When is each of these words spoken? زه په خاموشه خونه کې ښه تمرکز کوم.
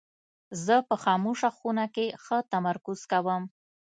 زه 0.65 0.75
په 0.87 0.95
خاموشه 1.03 1.49
خونه 1.57 1.85
کې 1.95 2.05
ښه 2.23 2.37
تمرکز 2.53 2.99
کوم. 3.11 3.43